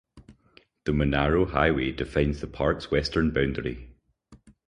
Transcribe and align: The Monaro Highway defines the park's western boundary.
The 0.85 0.93
Monaro 0.93 1.45
Highway 1.45 1.91
defines 1.91 2.41
the 2.41 2.47
park's 2.47 2.89
western 2.89 3.29
boundary. 3.29 3.91